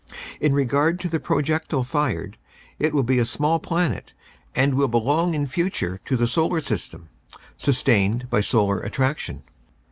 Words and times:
In 0.39 0.55
regard 0.55 0.99
to 1.01 1.07
the 1.09 1.19
projectile 1.19 1.83
fired, 1.83 2.35
it 2.79 2.91
will 2.91 3.03
be 3.03 3.19
a 3.19 3.23
small 3.23 3.59
planet, 3.59 4.13
and 4.55 4.73
will 4.73 4.87
belong 4.87 5.35
in 5.35 5.45
future 5.45 5.99
to 6.05 6.17
the 6.17 6.25
solar 6.25 6.59
system, 6.59 7.09
sustained 7.55 8.27
by 8.27 8.41
solar 8.41 8.79
attraction. 8.79 9.43